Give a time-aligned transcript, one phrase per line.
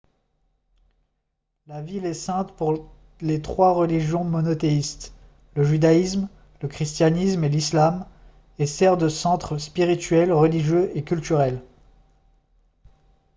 [1.67, 5.13] la ville est sainte pour les trois religions monothéistes
[5.53, 6.27] le judaïsme
[6.59, 8.07] le christianisme et l'islam
[8.57, 11.61] et sert de centre spirituel religieux et culturel